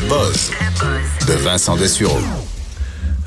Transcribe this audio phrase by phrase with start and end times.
[0.00, 2.20] De Vincent Dessureau.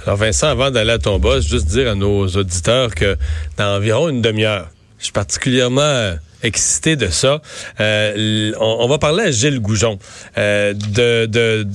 [0.05, 3.17] Alors Vincent, avant d'aller à ton boss, juste dire à nos auditeurs que
[3.57, 7.41] dans environ une demi-heure, je suis particulièrement euh, excité de ça.
[7.81, 9.99] Euh, on, va parler à Gilles Goujon
[10.37, 11.67] euh, de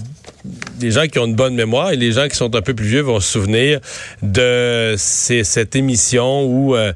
[0.78, 2.86] des gens qui ont une bonne mémoire et les gens qui sont un peu plus
[2.86, 3.80] vieux vont se souvenir
[4.22, 6.92] de ces, cette émission où euh,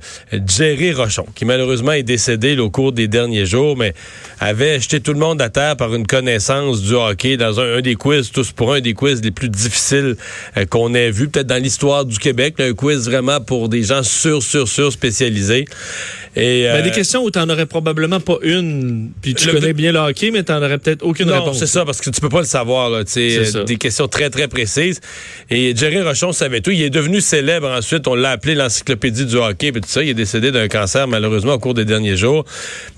[0.47, 3.95] Jerry Rochon, qui malheureusement est décédé là, au cours des derniers jours, mais
[4.39, 7.81] avait jeté tout le monde à terre par une connaissance du hockey dans un, un
[7.81, 10.17] des quiz, tous pour un des quiz les plus difficiles
[10.57, 13.83] euh, qu'on ait vu, peut-être dans l'histoire du Québec, là, un quiz vraiment pour des
[13.83, 15.65] gens sur, sur, sur spécialisés.
[16.37, 19.91] Et, ben, des questions où tu n'en aurais probablement pas une, puis tu connais bien
[19.91, 21.59] le hockey, mais tu n'en aurais peut-être aucune non, réponse.
[21.59, 22.89] c'est ça, parce que tu peux pas le savoir.
[22.91, 23.03] Là,
[23.67, 25.01] des questions très, très précises.
[25.51, 26.71] Et Jerry Rochon savait tout.
[26.71, 28.07] Il est devenu célèbre ensuite.
[28.09, 30.03] On l'a appelé l'encyclopédie du hockey et tout ça.
[30.03, 32.45] Il est décédé d'un cancer, malheureusement, au cours des derniers jours.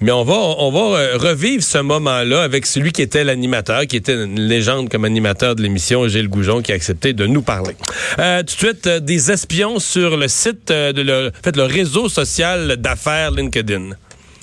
[0.01, 4.15] Mais on va, on va revivre ce moment-là avec celui qui était l'animateur, qui était
[4.15, 7.75] une légende comme animateur de l'émission, Gilles Goujon, qui a accepté de nous parler.
[8.19, 11.57] Euh, tout de suite, euh, des espions sur le site euh, de le, en fait,
[11.57, 13.91] le réseau social d'affaires LinkedIn.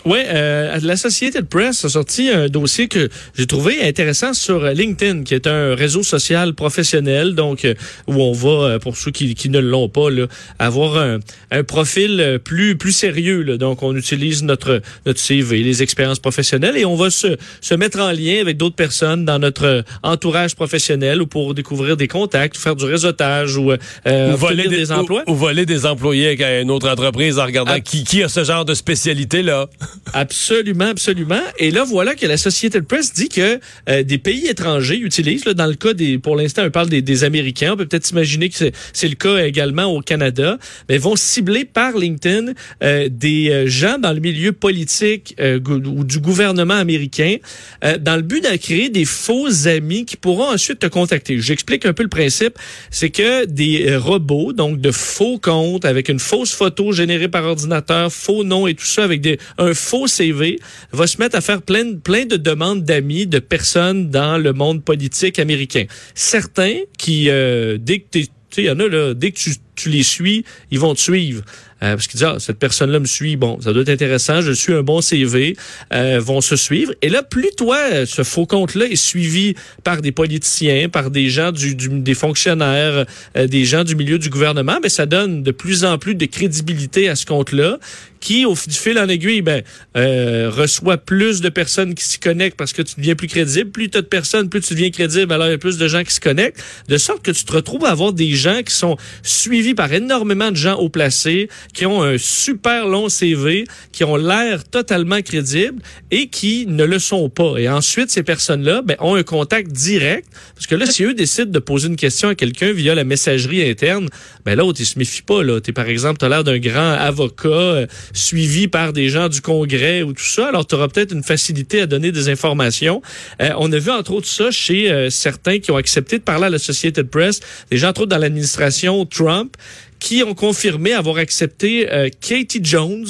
[0.05, 4.63] Oui, euh, la Société de Press a sorti un dossier que j'ai trouvé intéressant sur
[4.63, 7.73] LinkedIn, qui est un réseau social professionnel, donc euh,
[8.07, 11.19] où on va, euh, pour ceux qui, qui ne l'ont pas, là, avoir un,
[11.51, 13.43] un, profil plus plus sérieux.
[13.43, 13.57] Là.
[13.57, 17.99] Donc, on utilise notre notre CV, les expériences professionnelles, et on va se, se mettre
[17.99, 22.61] en lien avec d'autres personnes dans notre entourage professionnel ou pour découvrir des contacts, ou
[22.61, 25.23] faire du réseautage ou, ou voler des, des, emplois.
[25.27, 27.81] Ou, ou, voler des employés à une autre entreprise en regardant ah.
[27.81, 29.67] qui, qui a ce genre de spécialité là.
[30.13, 31.41] Absolument, absolument.
[31.57, 35.45] Et là, voilà que la Société de Press dit que euh, des pays étrangers utilisent,
[35.45, 38.09] là, dans le cas des, pour l'instant, on parle des, des, Américains, on peut peut-être
[38.11, 43.49] imaginer que c'est le cas également au Canada, mais vont cibler par LinkedIn euh, des
[43.49, 47.37] euh, gens dans le milieu politique euh, ou du gouvernement américain
[47.83, 51.39] euh, dans le but de créer des faux amis qui pourront ensuite te contacter.
[51.39, 52.57] J'explique un peu le principe.
[52.89, 58.11] C'est que des robots, donc de faux comptes avec une fausse photo générée par ordinateur,
[58.11, 60.59] faux nom et tout ça avec des, un faux CV,
[60.91, 64.83] va se mettre à faire plein, plein de demandes d'amis, de personnes dans le monde
[64.83, 65.85] politique américain.
[66.13, 69.89] Certains qui, euh, dès que tu il y en a là, dès que tu, tu
[69.89, 71.43] les suis, ils vont te suivre.
[71.81, 74.51] Euh, parce qu'ils disent, ah, cette personne-là me suit, bon, ça doit être intéressant, je
[74.51, 75.55] suis un bon CV,
[75.93, 76.93] euh, vont se suivre.
[77.01, 81.53] Et là, plus toi, ce faux compte-là est suivi par des politiciens, par des gens,
[81.53, 83.05] du, du des fonctionnaires,
[83.37, 86.25] euh, des gens du milieu du gouvernement, mais ça donne de plus en plus de
[86.25, 87.79] crédibilité à ce compte-là,
[88.19, 89.63] qui, au fil en aiguille, ben,
[89.95, 93.71] euh, reçoit plus de personnes qui s'y connectent parce que tu deviens plus crédible.
[93.71, 95.87] Plus tu as de personnes, plus tu deviens crédible, alors il y a plus de
[95.87, 98.73] gens qui se connectent, de sorte que tu te retrouves à avoir des gens qui
[98.73, 104.03] sont suivis par énormément de gens haut placés, qui ont un super long CV, qui
[104.03, 105.81] ont l'air totalement crédibles
[106.11, 107.57] et qui ne le sont pas.
[107.57, 111.51] Et ensuite, ces personnes-là ben, ont un contact direct, parce que là, si eux décident
[111.51, 114.09] de poser une question à quelqu'un via la messagerie interne,
[114.45, 115.43] ben l'autre, il se méfie pas.
[115.43, 115.59] Là.
[115.65, 119.41] Es, par exemple, tu as l'air d'un grand avocat euh, suivi par des gens du
[119.41, 123.01] Congrès ou tout ça, alors tu auras peut-être une facilité à donner des informations.
[123.41, 126.45] Euh, on a vu entre autres ça chez euh, certains qui ont accepté de parler
[126.45, 127.39] à la Société de Press,
[127.71, 129.55] des gens entre autres dans l'administration Trump,
[129.99, 133.07] qui ont confirmé avoir accepté euh, Katie Jones,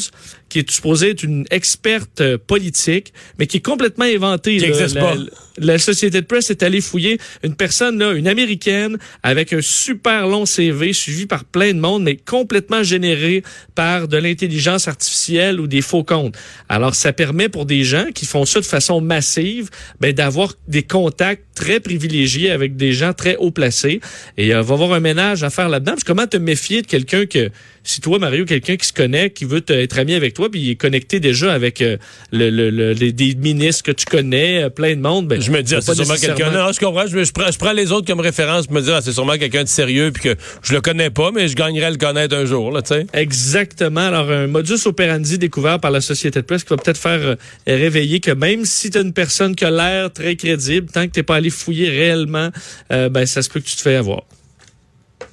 [0.50, 4.58] qui est supposée être une experte euh, politique, mais qui est complètement inventée.
[4.58, 5.16] Qui n'existe pas.
[5.58, 10.28] La société de presse est allée fouiller une personne, là, une américaine, avec un super
[10.28, 13.44] long CV, suivi par plein de monde, mais complètement généré
[13.76, 16.36] par de l'intelligence artificielle ou des faux comptes.
[16.70, 20.84] Alors, ça permet pour des gens qui font ça de façon massive, ben, d'avoir des
[20.84, 24.00] contacts très privilégiés avec des gens très haut placés.
[24.38, 25.96] Et euh, va avoir un ménage à faire là-dedans.
[26.06, 27.50] Comment te méfier de quelqu'un que,
[27.84, 30.70] si toi, Mario, quelqu'un qui se connaît, qui veut être ami avec toi, puis il
[30.70, 31.98] est connecté déjà avec euh,
[32.32, 35.52] le, le, le, les, des ministres que tu connais, euh, plein de monde, ben, je
[35.52, 36.52] me dis, ah, c'est sûrement quelqu'un.
[36.52, 37.08] Non, je comprends.
[37.08, 39.38] Je, je, prends, je, prends, les autres comme référence pour me dire, ah, c'est sûrement
[39.38, 42.36] quelqu'un de sérieux, puis que je le connais pas, mais je gagnerai à le connaître
[42.36, 43.08] un jour, là, tu sais.
[43.14, 44.08] Exactement.
[44.08, 47.36] Alors, un modus operandi découvert par la société de presse qui va peut-être faire euh,
[47.68, 51.24] réveiller que même si tu une personne qui a l'air très crédible, tant que t'es
[51.24, 52.50] pas allé fouiller réellement,
[52.90, 54.24] ben, ça se peut que tu te fais avoir.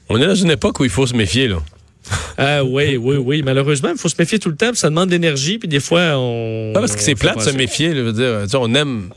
[0.09, 1.59] On est dans une époque où il faut se méfier, là.
[2.39, 3.43] Ah oui, oui, oui.
[3.43, 6.73] Malheureusement, il faut se méfier tout le temps, ça demande d'énergie, puis des fois, on.
[6.75, 9.11] Pas parce que c'est plate de se méfier, là, on aime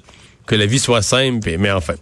[0.46, 1.96] que la vie soit simple, mais enfin.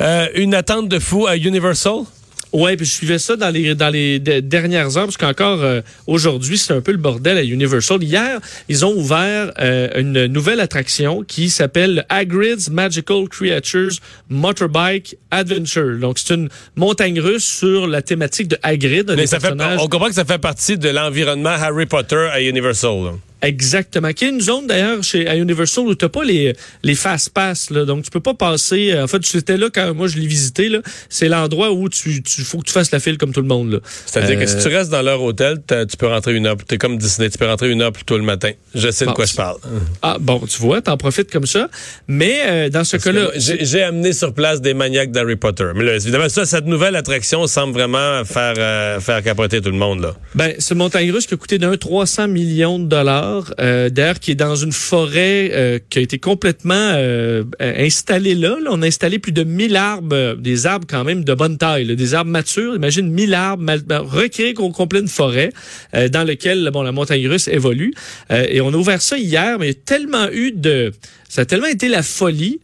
[0.00, 2.04] Euh, une attente de fou à Universal?
[2.52, 5.80] Ouais, puis je suivais ça dans les dans les de- dernières heures parce qu'encore euh,
[6.06, 8.02] aujourd'hui c'est un peu le bordel à Universal.
[8.02, 13.92] Hier ils ont ouvert euh, une nouvelle attraction qui s'appelle Hagrid's Magical Creatures
[14.28, 15.98] Motorbike Adventure.
[15.98, 19.12] Donc c'est une montagne russe sur la thématique de Hagrid.
[19.16, 23.12] Mais ça fait, on comprend que ça fait partie de l'environnement Harry Potter à Universal.
[23.42, 24.12] Exactement.
[24.12, 27.70] Qui est une zone d'ailleurs chez à Universal où t'as pas les les fast pass
[27.70, 28.92] là, donc tu peux pas passer.
[28.92, 30.78] euh, En fait, tu étais là quand moi je l'ai visité là.
[31.08, 33.72] C'est l'endroit où tu tu faut que tu fasses la file comme tout le monde
[33.72, 33.78] là.
[34.06, 35.58] C'est-à-dire que Euh, si tu restes dans leur hôtel,
[35.90, 36.56] tu peux rentrer une heure.
[36.66, 38.50] T'es comme Disney, tu peux rentrer une heure plus tôt le matin.
[38.74, 39.56] Je sais de quoi je parle.
[40.02, 41.68] Ah bon, tu vois, t'en profites comme ça.
[42.06, 45.66] Mais euh, dans ce cas-là, J'ai amené sur place des maniaques d'Harry Potter.
[45.74, 49.76] Mais là, évidemment, ça, cette nouvelle attraction semble vraiment faire, euh, faire capoter tout le
[49.76, 50.00] monde.
[50.02, 50.14] Là.
[50.34, 54.30] Ben, une montagne russe qui a coûté d'un 300 millions de dollars, euh, d'ailleurs qui
[54.30, 58.56] est dans une forêt euh, qui a été complètement euh, installée là.
[58.68, 62.14] On a installé plus de 1000 arbres, des arbres quand même de bonne taille, des
[62.14, 62.74] arbres matures.
[62.74, 65.50] Imagine 1000 arbres, mal, ben, recréés au complet une forêt
[65.92, 67.92] dans lequel bon, la montagne russe évolue.
[68.30, 70.92] Et on a ouvert ça hier, mais il y a tellement eu de...
[71.28, 72.60] Ça a tellement été la folie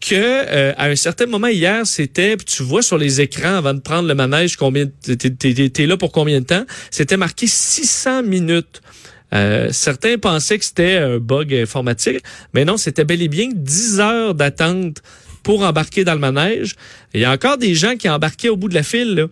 [0.00, 4.08] que à un certain moment hier, c'était, tu vois sur les écrans avant de prendre
[4.08, 8.82] le manège, combien t'es là pour combien de temps, c'était marqué 600 minutes.
[9.34, 14.00] Euh, certains pensaient que c'était un bug informatique, mais non, c'était bel et bien 10
[14.00, 15.02] heures d'attente
[15.42, 16.74] pour embarquer dans le manège.
[17.14, 19.14] Il y a encore des gens qui embarquaient au bout de la file.
[19.14, 19.26] Là.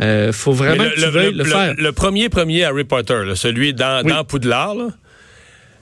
[0.00, 1.74] Euh, faut vraiment Mais que tu veuilles le, faire.
[1.76, 4.10] le premier premier Harry Potter, là, celui dans, Oui.
[4.12, 4.88] dans Poudlard, là,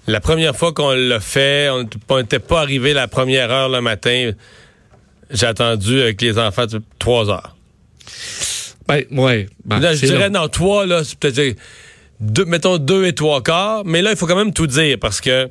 [0.06, 4.32] la première fois qu'on l'a fait, on n'était pas arrivé la première heure le matin.
[5.30, 6.64] J'ai attendu avec les enfants
[6.98, 7.54] trois heures.
[8.88, 9.48] Ben, ouais.
[9.64, 10.40] Ben, Là, je c'est dirais, long.
[10.40, 11.56] non, trois, là, c'est peut-être,
[12.20, 13.82] deux, mettons deux et trois quarts.
[13.84, 15.48] Mais là, il faut quand même tout dire parce que,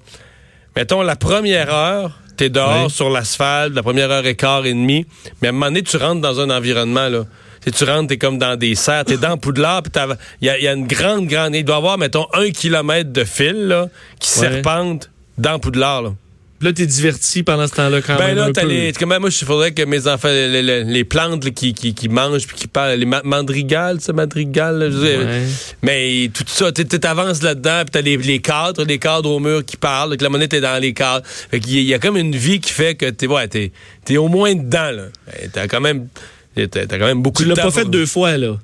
[0.76, 2.90] mettons, la première heure, t'es dehors Oui.
[2.92, 5.06] sur l'asphalte, la première heure et quart et demi.
[5.42, 7.24] Mais à un moment donné, tu rentres dans un environnement, là.
[7.62, 9.92] Tu sais, tu rentres, t'es comme dans des serres, t'es dans Poudlard, puis
[10.42, 12.50] il y a, il y a une grande, grande, il doit y avoir, mettons, un
[12.52, 13.90] kilomètre de fil, là,
[14.20, 14.48] qui Ouais.
[14.50, 16.14] serpente dans Poudlard, là.
[16.62, 18.36] Là, t'es diverti pendant ce temps-là quand Ben même.
[18.36, 18.92] là, un t'as les.
[18.92, 22.10] Comme moi, il faudrait que mes enfants, les, les- les plantes là, qui, qui, qui
[22.10, 25.18] mangent puis qui parlent, les ma- mandrigales, ça, madrigales, là, je sais.
[25.18, 25.42] Ouais.
[25.84, 29.40] Mais tout ça, tu tu t'avances là-dedans, puis t'as les, les cadres, les cadres au
[29.40, 31.26] mur qui parlent, que la monnaie t'es dans les cadres.
[31.26, 33.48] Fait qu'il y a- il y a comme une vie qui fait que t'es ouais,
[33.48, 33.72] t'es,
[34.04, 35.04] t'es au moins dedans, là.
[35.28, 36.08] Ben, T'as quand même.
[36.56, 38.58] T'as, quand même beaucoup Tu de l'as temps pas fait deux fois, là.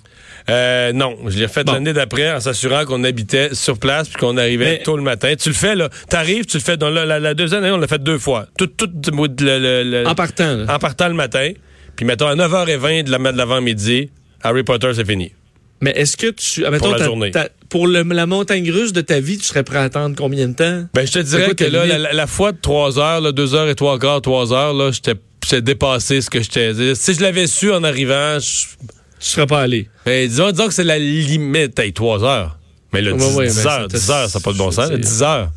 [0.49, 1.73] Euh, non, je l'ai fait Bon.
[1.73, 5.33] l'année d'après en s'assurant qu'on habitait sur place puis qu'on arrivait Mais- tôt le matin.
[5.39, 5.89] Tu le fais, là.
[6.09, 6.77] T'arrives, tu le fais.
[6.77, 8.45] Dans la, la- la deuxième année, on l'a fait deux fois.
[8.57, 10.75] Tout, tout le, le- le- En partant, là.
[10.75, 11.51] en partant le matin.
[11.95, 14.09] Puis mettons à 9h20 de la de l'avant-midi,
[14.43, 15.31] Harry Potter, c'est fini.
[15.81, 16.65] Mais est-ce que tu.
[16.65, 17.31] admettons, la ta- journée.
[17.31, 20.47] ta- pour le- la montagne russe de ta vie, tu serais prêt à attendre combien
[20.47, 20.83] de temps?
[20.93, 23.31] Ben, je te dirais quoi que là, la, la- la fois de 3 heures, là,
[23.31, 26.95] 2 heures et 3 quarts, 3 heures, là, j'étais dépassé ce que j'étais dit.
[26.95, 28.65] Si je l'avais su en arrivant, je-
[29.19, 29.89] Tu serais pas allé.
[30.05, 31.77] ben, disons, disons que c'est la limite.
[31.79, 32.57] Hey, 3 heures.
[32.93, 34.71] Mais Ouais, 10, ouais, 10 ben, heures, c'est- 10 heures, ça n'a pas de bon
[34.71, 34.77] sens.
[34.89, 35.49] là, c'est- 10 heures.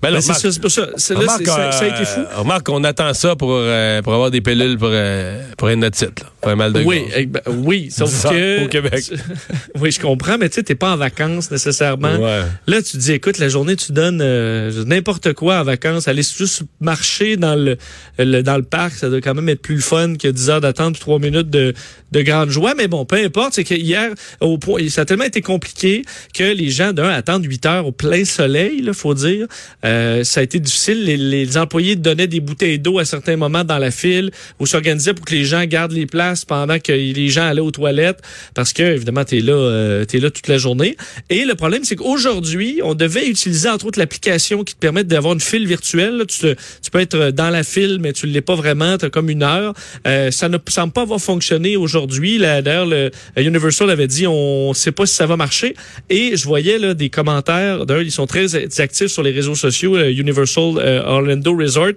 [0.00, 0.80] Ben là, Ben, c'est ça, ça.
[1.14, 2.20] Là, Remarque, c'est- ça, ça a été fou.
[2.20, 5.84] euh, remarque qu'on attend ça pour, euh, pour avoir des pilules pour, euh, pour une
[5.84, 6.26] otite, là.
[6.44, 8.64] Un mal de Oui, eh ben, oui, sauf Ça, que.
[8.64, 9.04] au Québec.
[9.80, 12.14] oui, je comprends, mais tu sais, t'es pas en vacances nécessairement.
[12.16, 12.42] Ouais.
[12.68, 16.06] Là, tu te dis, écoute, la journée, tu donnes euh, n'importe quoi en vacances.
[16.06, 17.76] Aller juste marcher dans le,
[18.18, 20.98] le- dans le parc, ça doit quand même être plus fun que 10 heures d'attente,
[21.00, 21.74] 3 minutes de,
[22.12, 22.74] de grande joie.
[22.76, 26.02] Mais bon, peu importe, c'est que hier, au point, ça a tellement été compliqué
[26.34, 29.46] que les gens, d'un, attendent 8 heures au plein soleil, il faut dire.
[29.84, 31.04] Euh, ça a été difficile.
[31.04, 34.30] Les, les employés donnaient des bouteilles d'eau à certains moments dans la file
[34.60, 37.70] ou s'organisaient pour que les gens gardent les places pendant que les gens allaient aux
[37.70, 38.20] toilettes
[38.54, 40.96] parce que, évidemment, t'es là, euh, là toute la journée.
[41.30, 45.34] Et le problème, c'est qu'aujourd'hui, on devait utiliser, entre autres, l'application qui te permet d'avoir
[45.34, 46.24] une file virtuelle.
[46.28, 48.98] Tu, tu peux être dans la file, mais tu l'es pas vraiment.
[48.98, 49.74] Tu as comme une heure.
[50.06, 52.38] Euh, ça ne semble pas avoir fonctionné aujourd'hui.
[52.38, 55.74] D'ailleurs, le euh, Universal avait dit on ne sait pas si ça va marcher.
[56.10, 57.86] Et je voyais là, des commentaires.
[57.86, 61.92] D'un, ils sont très actifs sur les réseaux sociaux, euh, Universal Orlando Resort.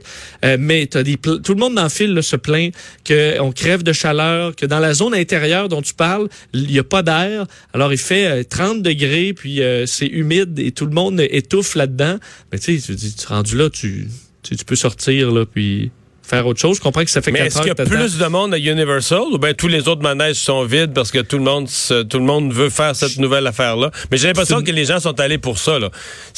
[0.60, 2.74] Mais tout le monde dans le fil là, se plaint
[3.08, 4.21] qu'on crève de chaleur,
[4.56, 7.46] que dans la zone intérieure dont tu parles, il n'y a pas d'air.
[7.74, 11.76] Alors, il fait euh, 30 degrés, puis euh, c'est humide et tout le monde étouffe
[11.76, 12.18] là-dedans.
[12.52, 14.08] Mais tu sais, tu dis, tu es rendu là, tu,
[14.44, 15.92] tu, tu peux sortir, là, puis
[16.24, 16.78] faire autre chose.
[16.78, 18.58] Je comprends que ça fait Mais 4 est-ce qu'il y a plus de monde à
[18.58, 22.04] Universal ou bien tous les autres manèges sont vides parce que tout le monde se-
[22.04, 23.92] tout le monde veut faire cette nouvelle affaire-là?
[24.10, 25.78] Mais j'ai l'impression que les gens sont allés pour ça.
[25.78, 25.90] Là.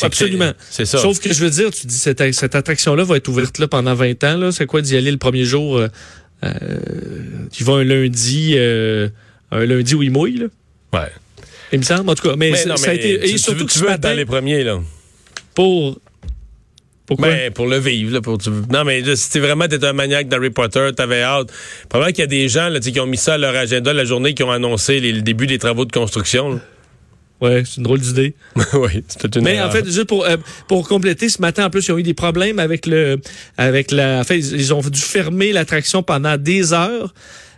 [0.01, 0.51] Absolument.
[0.71, 0.97] C'est ça.
[0.97, 3.93] Sauf que je veux dire, tu dis cette, cette attraction-là va être ouverte là pendant
[3.93, 4.37] 20 ans.
[4.37, 4.51] Là.
[4.51, 5.77] C'est quoi d'y aller le premier jour?
[5.77, 5.89] Euh, euh,
[7.51, 9.09] tu vas un lundi, euh,
[9.51, 10.45] un lundi où il mouille, là,
[10.99, 11.09] Ouais.
[11.71, 12.09] il me semble.
[12.09, 13.19] En tout cas, mais, Mais c'est- non, ça a été.
[13.19, 14.79] tu, Et surtout tu veux, que tu veux être dans les premiers, là.
[15.55, 15.99] pour.
[17.05, 17.27] Pourquoi?
[17.27, 18.13] Ben, pour le vivre.
[18.13, 21.21] Là, pour, tu- non, mais là, si t'es vraiment t'es un maniaque d'Harry Potter, t'avais
[21.21, 21.51] hâte.
[21.89, 24.05] Probablement qu'il y a des gens là, qui ont mis ça à leur agenda la
[24.05, 26.53] journée, qui ont annoncé les- le début des travaux de construction.
[26.53, 26.59] là.
[27.43, 28.33] Ouais, c'est une drôle d'idée.
[28.73, 29.67] oui, c'était une Mais erreur.
[29.69, 32.13] en fait, juste pour, euh, pour compléter, ce matin, en plus, ils ont eu des
[32.13, 33.19] problèmes avec le,
[33.57, 37.13] avec la, en fait, ils ont dû fermer l'attraction pendant des heures.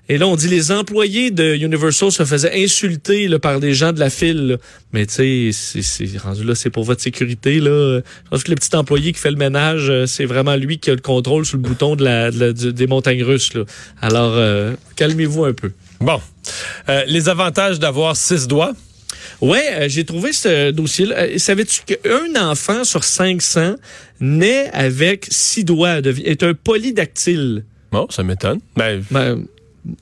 [0.08, 3.92] Et là, on dit les employés de Universal se faisaient insulter là, par des gens
[3.92, 4.48] de la file.
[4.50, 4.58] là.
[4.94, 7.60] Mais tu sais, c'est- c'est rendu là, c'est pour votre sécurité.
[7.60, 8.02] Là.
[8.26, 10.92] Je pense que le petit employé qui fait le ménage, euh, c'est vraiment lui qui
[10.92, 13.56] a le contrôle sur le bouton de la, de la- du- des montagnes russes.
[13.56, 13.64] Là.
[14.00, 15.72] Alors, euh, calmez-vous un peu.
[16.00, 16.22] Bon.
[16.88, 18.74] Euh, les avantages d'avoir six doigts.
[19.42, 21.16] Ouais, euh, j'ai trouvé ce dossier-là.
[21.18, 23.76] Euh, Savais-tu qu'un enfant sur 500
[24.20, 27.64] naît avec six doigts, est un polydactyle?
[27.92, 28.60] Bon, ça m'étonne.
[28.76, 29.46] Ben, Ben,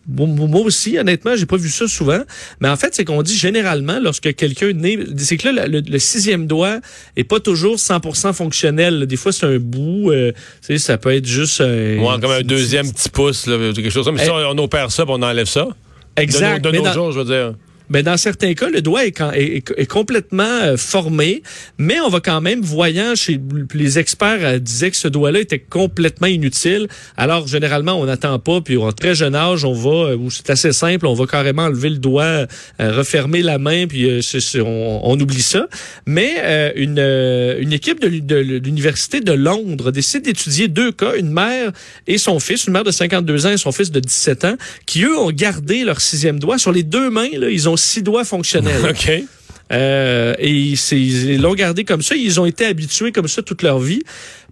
[0.08, 2.22] moi aussi, honnêtement, j'ai pas vu ça souvent.
[2.62, 6.00] Mais en fait, c'est qu'on dit généralement, lorsque quelqu'un naît, c'est que là, le, le
[6.00, 6.80] sixième doigt
[7.18, 9.06] est pas toujours 100% fonctionnel.
[9.08, 10.38] Des fois, c'est un bout, euh, tu
[10.68, 11.96] sais, ça peut être juste un...
[11.96, 14.24] moi, comme un deuxième petit pouce, là, quelque chose comme ça.
[14.24, 15.68] Mais si on, on opère ça, on enlève ça.
[16.16, 16.62] Exact.
[16.62, 17.54] De, nos- de mais nos dans- jours, je veux dire.
[17.90, 21.44] Mais dans certains cas, le doigt est, complètement euh, formé,
[21.78, 23.40] mais on va quand même, voyant chez
[23.74, 26.88] les experts euh, disaient que ce doigt-là était complètement inutile.
[27.18, 30.50] Alors, généralement, on n'attend pas, puis en très jeune âge, on va, euh, ou c'est
[30.50, 32.48] assez simple, on va carrément enlever le doigt,
[32.80, 34.08] refermer la main, puis
[34.60, 35.68] on, oublie ça.
[36.06, 41.72] Mais une, une équipe de, de l'Université de Londres décide d'étudier deux cas, une mère
[42.08, 45.04] et son fils, une mère de 52 ans et son fils de 17 ans, qui,
[45.04, 46.58] eux, ont gardé leur sixième doigt.
[46.58, 48.86] Sur les deux mains, là, ils ont six doigts fonctionnels.
[48.90, 49.12] OK.
[49.72, 52.16] Euh, et ils l'ont gardé comme ça.
[52.16, 54.04] Ils ont été habitués comme ça toute leur vie.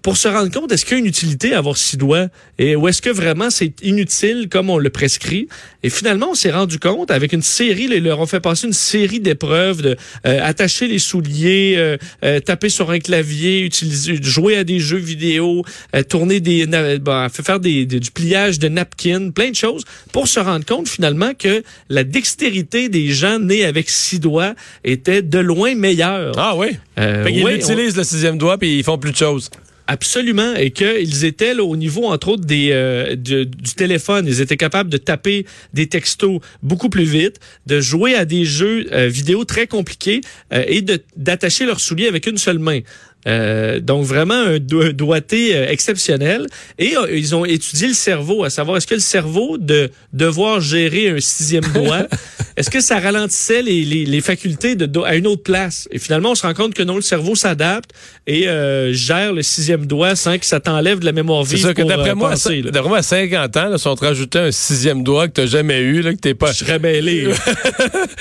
[0.02, 2.28] Pour se rendre compte, est-ce qu'il y a une utilité à avoir six doigts?
[2.58, 5.48] Et, ou est-ce que vraiment c'est inutile comme on le prescrit?
[5.84, 8.74] Et finalement, on s'est rendu compte avec une série, ils leur ont fait passer une
[8.74, 14.58] série d'épreuves de euh, attacher les souliers, euh, euh, taper sur un clavier, utiliser, jouer
[14.58, 15.64] à des jeux vidéo,
[15.96, 16.66] euh, tourner des,
[17.00, 20.90] bon, faire des, des- du pliage de napkins, plein de choses pour se rendre compte
[20.90, 26.34] finalement que la dextérité des gens nés avec six doigts était de loin meilleure.
[26.38, 26.70] Ah oui.
[27.00, 29.50] Euh, Fait ouais, utilisent le sixième doigt, puis ils font plus de choses.
[29.92, 34.26] Absolument, et qu'ils étaient là, au niveau, entre autres, des, euh, du téléphone.
[34.26, 38.86] Ils étaient capables de taper des textos beaucoup plus vite, de jouer à des jeux
[38.94, 40.22] euh, vidéo très compliqués
[40.54, 40.82] euh, et
[41.18, 42.80] d'attacher leurs souliers avec une seule main.
[43.28, 46.48] Euh, donc vraiment un, do- un doigté euh, exceptionnel.
[46.80, 50.60] Et euh, ils ont étudié le cerveau, à savoir est-ce que le cerveau de devoir
[50.60, 52.08] gérer un sixième doigt,
[52.58, 55.88] est-ce que ça ralentissait les, les, les facultés de à une autre place?
[55.92, 57.92] Et finalement, on se rend compte que non, le cerveau s'adapte
[58.28, 58.48] et
[58.92, 61.66] gère le sixième doigt sans que ça t'enlève de la mémoire C'est vive.
[61.66, 62.72] ça que d'après moi, à penser, cin- là.
[62.72, 65.46] d'après moi, à 50 ans, là, si on te rajoutait un sixième doigt que t'as
[65.46, 66.52] jamais eu, là, que t'es pas.
[66.52, 67.28] Je serais mêlé.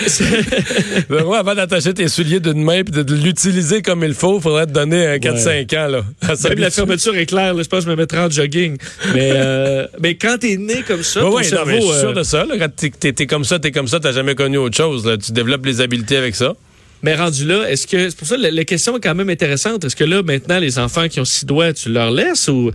[1.09, 4.73] moi, avant d'attacher tes souliers d'une main de, de l'utiliser comme il faut, faudrait te
[4.73, 6.05] donner un 4-5 ans, là.
[6.49, 8.77] Même la fermeture est claire, là, je pense que je me mettrais en jogging.
[9.15, 11.67] Mais, euh, mais quand t'es né comme ça, ton ouais, non, cerveau...
[11.71, 12.45] mais je suis euh, sûr de ça.
[12.45, 12.69] Là, quand
[12.99, 15.07] t'es, t'es comme ça, t'es comme ça, t'as jamais connu autre chose.
[15.07, 15.17] là.
[15.17, 16.55] Tu développes les habiletés avec ça.
[17.03, 19.85] Mais rendu là, est-ce que c'est pour ça la, la question est quand même intéressante.
[19.85, 22.71] Est-ce que là maintenant les enfants qui ont six doigts, tu leur laisses ou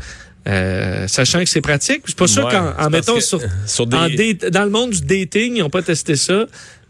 [0.47, 3.85] euh, sachant que c'est pratique, je suis pas sûr Ouais, qu'en mettant que, sur, sur
[3.85, 6.45] des- en date- dans le monde du dating, ils n'ont pas testé ça,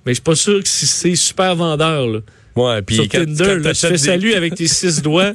[0.05, 2.19] mais je suis pas sûr que si c'est super vendeur là.
[2.55, 5.33] Ouais, puis sur quand, Tinder, quand là, tu fais des- salut avec tes six doigts.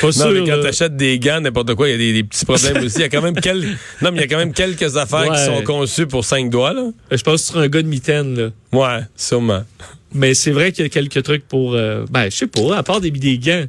[0.00, 0.30] Pas Non, sûr.
[0.30, 2.96] mais quand t'achètes des gants, n'importe quoi, il y a des, des petits problèmes aussi.
[2.98, 3.60] Il y a quand même quel...
[4.02, 6.72] Non, mais il y a quand même quelques affaires qui sont conçues pour cinq doigts,
[6.72, 6.90] là.
[7.10, 8.50] Je pense que tu seras un gars de mitaine là.
[8.72, 9.64] Ouais, sûrement.
[10.12, 12.82] Mais c'est vrai qu'il y a quelques trucs pour euh, ben je sais pas, à
[12.84, 13.64] part des, des gants.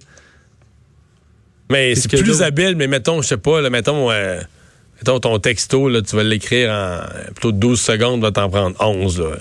[1.71, 4.39] Mais c'est plus habile, mais mettons, je sais pas, là, mettons, euh,
[4.97, 9.19] mettons ton texto, là, tu vas l'écrire en plutôt 12 secondes, va t'en prendre 11,
[9.21, 9.31] là.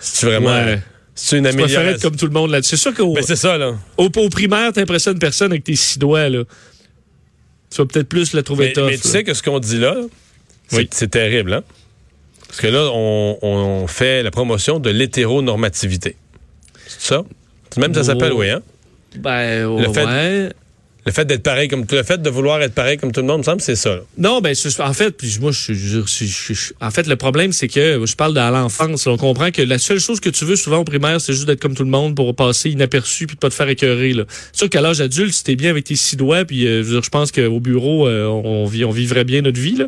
[0.00, 0.48] Si tu vraiment.
[0.64, 0.80] Ouais.
[1.20, 2.08] Tu une Je préfère être amélioration.
[2.10, 2.76] comme tout le monde là-dessus.
[2.76, 3.74] C'est sûr qu'au Ben, c'est ça, là.
[3.96, 6.44] au, au primaire, t'impressionnes personne avec tes six doigts là.
[7.70, 8.84] Tu vas peut-être plus le trouver Mais, tough.
[8.86, 9.12] mais tu là.
[9.12, 9.94] sais que ce qu'on dit là,
[10.68, 10.88] c'est Oui.
[10.92, 11.62] c'est terrible, hein?
[12.46, 16.16] Parce que là, on, on fait la promotion de l'hétéronormativité.
[16.86, 17.22] C'est ça?
[17.70, 18.38] C'est Même ça s'appelle, Oh.
[18.40, 18.62] oui, hein?
[19.16, 20.48] Ben, Le fait- ouais.
[21.08, 23.38] Le fait d'être pareil comme le fait de vouloir être pareil comme tout le monde,
[23.38, 23.94] me semble, c'est ça.
[23.94, 24.00] là.
[24.18, 27.50] Non, ben, en fait, puis moi, je, je- je- je- je- en fait, le problème,
[27.52, 29.06] c'est que je parle de l'enfance.
[29.06, 31.62] On comprend que la seule chose que tu veux souvent au primaire, c'est juste d'être
[31.62, 34.12] comme tout le monde pour passer inaperçu puis de pas te faire écœurer.
[34.12, 34.24] là.
[34.52, 36.88] C'est sûr qu'à l'âge adulte, si t'es bien avec tes six doigts, puis euh, je
[36.88, 39.76] veux dire, je pense qu'au bureau, euh, on, vit, on vivrait bien notre vie.
[39.76, 39.86] Là.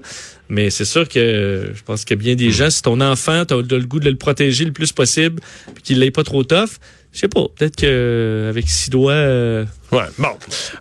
[0.48, 2.98] Mais c'est sûr que euh, je pense qu'il y a bien des gens, si ton
[3.02, 5.42] enfant, t'as le goût de le protéger le plus possible,
[5.74, 6.78] puis qu'il l'ait pas trop tough,
[7.12, 9.12] je sais pas, peut-être que euh, avec six doigts...
[9.12, 10.28] euh, Ouais, bon.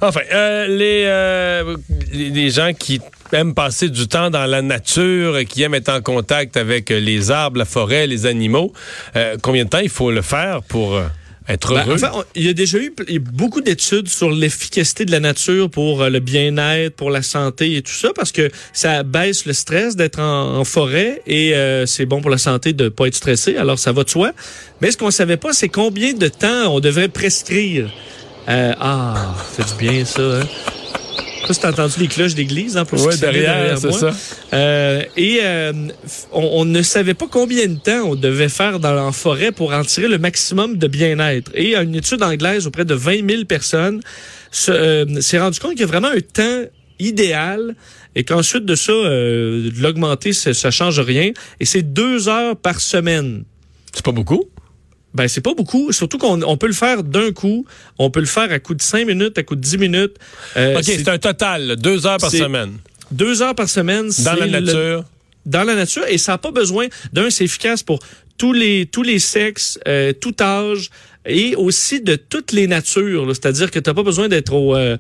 [0.02, 1.76] Enfin, euh, les, euh,
[2.12, 6.02] les, les gens qui aiment passer du temps dans la nature, qui aiment être en
[6.02, 8.72] contact avec les arbres, la forêt, les animaux,
[9.42, 11.00] combien de temps il faut le faire pour
[11.86, 15.06] Ben, enfin, il y a déjà eu pl- il y a beaucoup d'études sur l'efficacité
[15.06, 18.50] de la nature pour euh, le bien-être, pour la santé et tout ça, parce que
[18.74, 22.74] ça baisse le stress d'être en, en forêt et euh, c'est bon pour la santé
[22.74, 23.56] de pas être stressé.
[23.58, 24.32] Alors ça va de soi.
[24.82, 27.90] Mais ce qu'on savait pas, c'est combien de temps on devrait prescrire.
[28.48, 30.22] Euh, ah, fait du bien ça.
[30.22, 30.46] Hein?
[31.54, 33.02] Sais pas si t'as entendu les cloches d'église en plus.
[33.02, 34.12] Ouais, sonnaient derrière, c'est ça.
[34.54, 35.74] Euh, et euh,
[36.32, 39.74] on, on ne savait pas combien de temps on devait faire dans la forêt pour
[39.74, 41.50] en tirer le maximum de bien-être.
[41.56, 44.02] Et une étude anglaise auprès de 20 000 personnes
[44.70, 46.66] euh, s'est rendu compte qu'il y a vraiment un temps
[47.00, 47.76] idéal
[48.16, 51.32] et qu'ensuite de ça, euh, de l'augmenter, ça, ça change rien.
[51.60, 53.44] Et c'est deux heures par semaine.
[53.92, 54.46] C'est pas beaucoup?
[55.20, 55.92] Ben, c'est pas beaucoup.
[55.92, 57.66] Surtout qu'on on peut le faire d'un coup.
[57.98, 60.16] On peut le faire à coup de 5 minutes, à coup de 10 minutes.
[60.56, 62.78] Euh, OK, c'est un total, là, deux heures par semaine.
[63.12, 64.06] deux heures par semaine.
[64.06, 65.04] Dans c'est la le- nature.
[65.46, 68.00] dans la nature et ça n'a pas besoin d'un c'est efficace pour
[68.38, 70.90] tous les tous les sexes euh, tout âge
[71.26, 74.96] et aussi de toutes les natures c'est-à-dire que tu n'as pas besoin d'être au euh,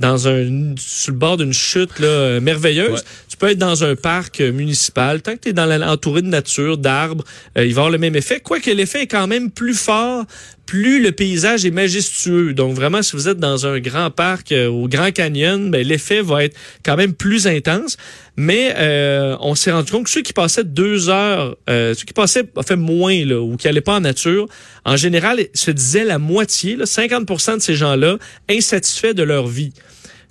[0.00, 3.00] dans un sur le bord d'une chute là, euh, merveilleuse.
[3.00, 3.06] Ouais.
[3.28, 5.22] tu peux être dans un parc euh, municipal.
[5.22, 7.24] Tant que tu es dans la, entouré de nature d'arbres
[7.56, 8.40] euh, il va avoir le même effet.
[8.40, 10.24] Quoique l'effet est quand même plus fort
[10.66, 14.68] plus le paysage est majestueux donc vraiment si vous êtes dans un grand parc euh,
[14.68, 17.96] au Grand Canyon ben, l'effet va être quand même plus intense
[18.36, 22.12] mais euh, on s'est rendu compte que ceux qui passaient deux heures, euh, ceux qui
[22.12, 24.48] passaient en fait moins là, ou qui allaient pas en nature,
[24.84, 28.18] en général, se disaient la moitié, là, 50% de ces gens-là,
[28.50, 29.72] insatisfaits de leur vie.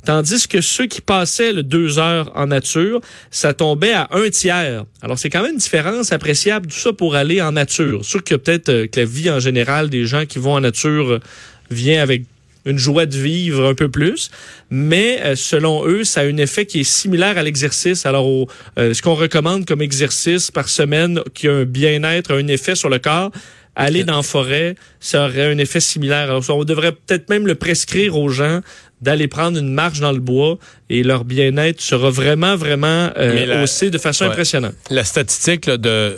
[0.05, 2.99] Tandis que ceux qui passaient deux heures en nature,
[3.31, 4.83] ça tombait à un tiers.
[5.01, 8.03] Alors c'est quand même une différence appréciable tout ça pour aller en nature.
[8.03, 11.09] Sûr que peut-être euh, que la vie en général des gens qui vont en nature
[11.09, 11.19] euh,
[11.71, 12.23] vient avec
[12.65, 14.29] une joie de vivre un peu plus,
[14.69, 18.05] mais euh, selon eux, ça a un effet qui est similaire à l'exercice.
[18.05, 22.89] Alors, ce qu'on recommande comme exercice par semaine qui a un bien-être, un effet sur
[22.89, 23.31] le corps,
[23.75, 26.29] aller dans la forêt, ça aurait un effet similaire.
[26.29, 28.61] Alors, on devrait peut-être même le prescrire aux gens
[29.03, 30.57] d'aller prendre une marche dans le bois
[30.89, 34.31] et leur bien-être sera vraiment, vraiment euh, la- haussé de façon Ouais.
[34.31, 34.73] impressionnante.
[34.89, 36.15] La statistique là, de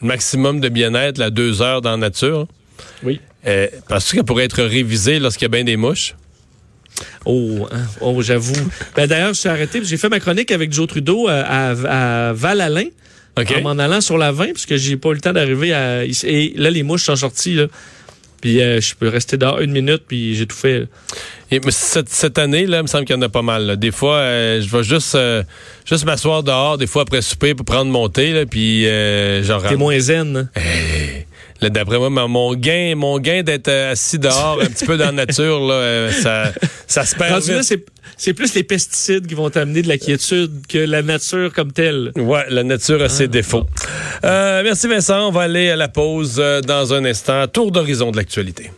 [0.00, 2.48] maximum de bien-être, la deux heures dans la nature,
[3.04, 3.20] Oui.
[3.46, 6.14] euh, penses-tu qu'elle pourrait être révisée lorsqu'il y a bien des mouches?
[7.24, 8.52] Oh, hein, oh j'avoue.
[8.96, 12.32] Ben, D'ailleurs, je suis arrêté, j'ai fait ma chronique avec Joe Trudeau euh, à, à
[12.32, 12.86] Val-Alain.
[13.36, 16.04] En m'en allant sur la 20 parce que j'ai pas eu le temps d'arriver à
[16.04, 17.66] et là les mouches sont sorties là.
[18.42, 20.86] Puis euh, je peux rester dehors une minute puis j'ai tout fait.
[21.52, 21.56] Là.
[21.56, 23.66] Et, mais cette, cette année, là, il me semble qu'il y en a pas mal.
[23.66, 23.76] là.
[23.76, 25.42] Des fois, euh, je vais juste, euh,
[25.84, 29.62] juste m'asseoir dehors, des fois après souper pour prendre mon thé, là, puis euh, genre...
[29.62, 30.48] T'es moins zen.
[30.56, 30.60] hein?
[31.60, 35.06] Là, d'après moi, mon- gain, mon gain d'être euh, assis dehors, un petit peu dans
[35.06, 36.52] la nature, là, ça,
[36.88, 37.40] ça se perd
[38.16, 42.12] c'est plus les pesticides qui vont t'amener de la quiétude que la nature comme telle.
[42.16, 43.64] Ouais, la nature a Ah, ses défauts.
[44.24, 45.28] Euh, merci Vincent.
[45.28, 46.36] On va aller à la pause
[46.66, 47.48] dans un instant.
[47.48, 48.70] Tour d'horizon de l'actualité.